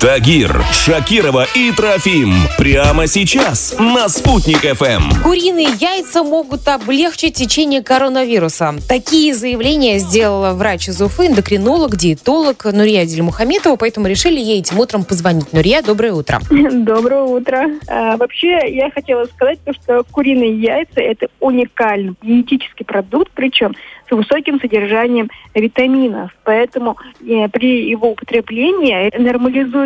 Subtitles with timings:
[0.00, 2.32] Тагир, Шакирова и Трофим.
[2.56, 5.24] Прямо сейчас на «Спутник ФМ».
[5.24, 8.74] Куриные яйца могут облегчить течение коронавируса.
[8.88, 15.02] Такие заявления сделала врач из Уфы, эндокринолог, диетолог Нурия Дельмухаметова, поэтому решили ей этим утром
[15.02, 15.52] позвонить.
[15.52, 16.38] Нурия, доброе утро.
[16.50, 17.66] Доброе утро.
[17.88, 23.74] А, вообще, я хотела сказать, что куриные яйца– это уникальный генетический продукт, причем
[24.08, 26.30] с высоким содержанием витаминов.
[26.44, 29.10] Поэтому э, при его употреблении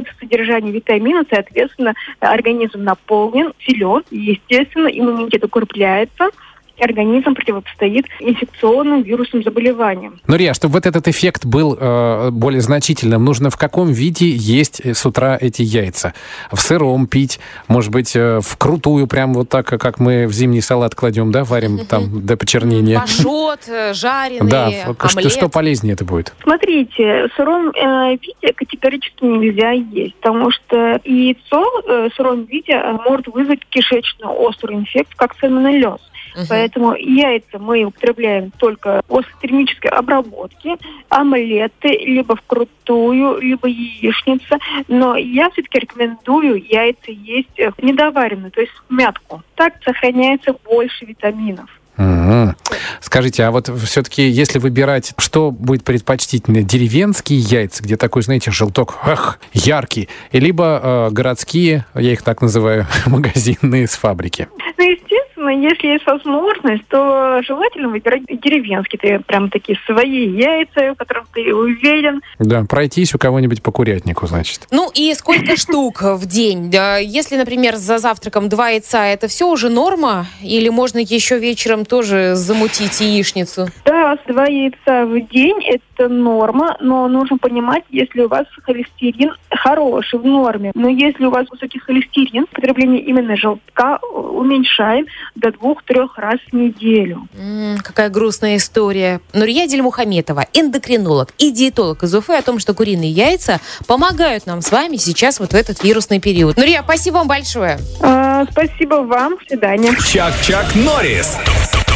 [0.02, 6.30] нормализуется содержание витаминов, соответственно, организм наполнен, силен, и, естественно, иммунитет укрепляется–
[6.78, 10.20] организм противостоит инфекционным вирусным заболеваниям.
[10.26, 14.84] Ну, Рия, чтобы вот этот эффект был э, более значительным, нужно в каком виде есть
[14.84, 16.14] с утра эти яйца?
[16.50, 20.60] В сыром пить, может быть, э, в крутую, прям вот так, как мы в зимний
[20.60, 23.00] салат кладем, да, варим там до почернения?
[23.00, 24.70] Пашот, э, жареный, Да,
[25.08, 26.32] что, что полезнее это будет?
[26.42, 32.72] Смотрите, в сыром э, виде категорически нельзя есть, потому что яйцо э, в сыром виде
[32.72, 36.00] э, может вызвать кишечную острую инфекцию, как сальмонеллез.
[36.34, 36.46] Мгм.
[36.48, 40.76] Поэтому яйца мы употребляем только после термической обработки,
[41.08, 44.58] омлеты либо вкрутую, либо яичница.
[44.88, 49.42] Но я все-таки рекомендую яйца есть э, недоваренные, то есть мятку.
[49.62, 51.70] Так сохраняется больше витаминов.
[51.96, 52.56] Мгм.
[53.00, 56.64] Скажите, а вот все-таки, если выбирать, что будет предпочтительнее?
[56.64, 62.86] Деревенские яйца, где такой, знаете, желток, ах, яркий, либо э, городские, я их так называю,
[63.06, 64.48] магазинные с фабрики?
[64.78, 70.96] Ну, естественно, если есть возможность, то желательно выбирать деревенские, есть прям такие свои яйца, в
[70.96, 72.20] которых ты уверен.
[72.38, 74.66] Да, пройтись у кого-нибудь по курятнику, значит.
[74.70, 76.70] Ну и сколько штук в день?
[76.70, 80.26] Да, Если, например, за завтраком два яйца, это все уже норма?
[80.42, 83.68] Или можно еще вечером тоже замутить яичницу?
[83.84, 90.18] Да, два яйца в день– это норма, но нужно понимать, если у вас холестерин хороший,
[90.18, 90.72] в норме.
[90.74, 96.54] Но если у вас высокий холестерин, потребление именно желтка э, уменьшаем до двух-трех раз в
[96.54, 97.28] неделю.
[97.38, 99.20] М, какая грустная история.
[99.32, 104.70] Нурия Дельмухаметова, эндокринолог и диетолог из Уфы о том, что куриные яйца помогают нам с
[104.70, 106.56] вами сейчас вот в этот вирусный период.
[106.56, 107.78] Нурия, спасибо вам большое.
[108.00, 109.94] А, спасибо вам, до свидания.
[109.94, 111.38] Чак-Чак Норрис.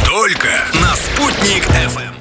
[0.05, 0.49] Только
[0.81, 2.16] на «Спутник ФМ».